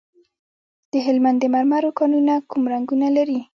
د 0.91 0.93
هلمند 1.05 1.37
د 1.41 1.45
مرمرو 1.53 1.95
کانونه 1.99 2.33
کوم 2.49 2.63
رنګونه 2.73 3.07
لري؟ 3.17 3.39